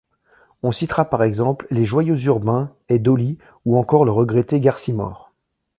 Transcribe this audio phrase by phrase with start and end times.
[0.63, 5.31] On citera par exemple les Joyeux Urbains, et Dolly, ou encore le regretté Garcimore.